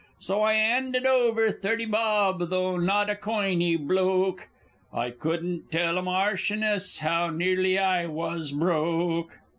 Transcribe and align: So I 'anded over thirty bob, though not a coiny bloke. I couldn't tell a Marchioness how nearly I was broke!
So 0.17 0.41
I 0.41 0.53
'anded 0.53 1.05
over 1.05 1.51
thirty 1.51 1.85
bob, 1.85 2.49
though 2.49 2.75
not 2.75 3.11
a 3.11 3.15
coiny 3.15 3.75
bloke. 3.75 4.47
I 4.91 5.11
couldn't 5.11 5.69
tell 5.71 5.95
a 5.99 6.01
Marchioness 6.01 7.01
how 7.01 7.29
nearly 7.29 7.77
I 7.77 8.07
was 8.07 8.51
broke! 8.51 9.37